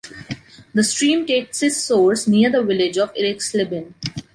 [0.73, 3.93] The stream takes its source near the village of Irxleben.